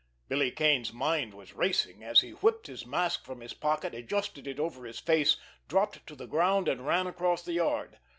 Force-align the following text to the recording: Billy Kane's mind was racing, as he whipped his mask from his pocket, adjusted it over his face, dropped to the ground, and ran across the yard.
Billy 0.29 0.49
Kane's 0.49 0.91
mind 0.91 1.35
was 1.35 1.53
racing, 1.53 2.03
as 2.03 2.21
he 2.21 2.31
whipped 2.31 2.65
his 2.65 2.87
mask 2.87 3.23
from 3.23 3.39
his 3.39 3.53
pocket, 3.53 3.93
adjusted 3.93 4.47
it 4.47 4.59
over 4.59 4.83
his 4.85 4.97
face, 4.97 5.37
dropped 5.67 6.07
to 6.07 6.15
the 6.15 6.25
ground, 6.25 6.67
and 6.67 6.87
ran 6.87 7.05
across 7.05 7.43
the 7.43 7.53
yard. 7.53 7.99